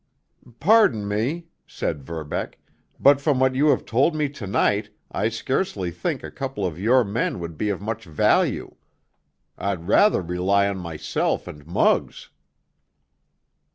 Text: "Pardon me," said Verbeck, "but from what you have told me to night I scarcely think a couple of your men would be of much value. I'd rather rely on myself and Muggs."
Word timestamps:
"Pardon 0.59 1.07
me," 1.07 1.45
said 1.67 2.01
Verbeck, 2.01 2.57
"but 2.99 3.21
from 3.21 3.39
what 3.39 3.53
you 3.53 3.67
have 3.67 3.85
told 3.85 4.15
me 4.15 4.29
to 4.29 4.47
night 4.47 4.89
I 5.11 5.29
scarcely 5.29 5.91
think 5.91 6.23
a 6.23 6.31
couple 6.31 6.65
of 6.65 6.79
your 6.79 7.03
men 7.03 7.39
would 7.39 7.55
be 7.55 7.69
of 7.69 7.81
much 7.81 8.05
value. 8.05 8.73
I'd 9.59 9.87
rather 9.87 10.23
rely 10.23 10.67
on 10.67 10.77
myself 10.79 11.47
and 11.47 11.67
Muggs." 11.67 12.31